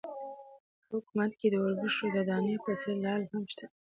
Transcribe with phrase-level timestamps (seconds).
[0.87, 3.65] په حکومت کې د اوربشو د دانې په څېر لعل هم شته.